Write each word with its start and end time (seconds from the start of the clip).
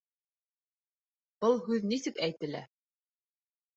Был 1.45 1.55
Һүҙ 1.67 1.87
нисек 1.93 2.19
әйтелә? 2.29 2.67